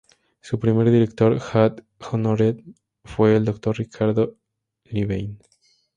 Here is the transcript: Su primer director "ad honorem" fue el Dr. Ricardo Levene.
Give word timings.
Su 0.41 0.59
primer 0.59 0.89
director 0.89 1.39
"ad 1.53 1.83
honorem" 2.09 2.73
fue 3.03 3.35
el 3.35 3.45
Dr. 3.45 3.77
Ricardo 3.77 4.35
Levene. 4.85 5.37